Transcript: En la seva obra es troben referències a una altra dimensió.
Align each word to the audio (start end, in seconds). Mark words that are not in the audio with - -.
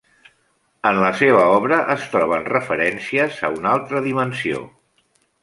En 0.91 1.01
la 1.03 1.11
seva 1.19 1.43
obra 1.57 1.77
es 1.97 2.07
troben 2.15 2.49
referències 2.55 3.39
a 3.49 3.53
una 3.59 3.71
altra 3.75 4.03
dimensió. 4.09 4.65